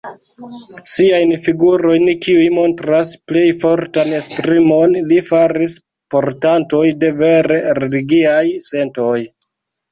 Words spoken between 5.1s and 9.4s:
li faris portantoj de vere religiaj sentoj.